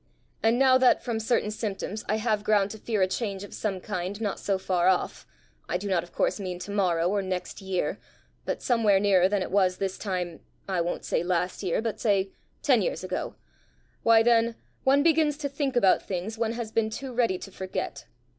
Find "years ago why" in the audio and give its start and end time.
12.81-14.23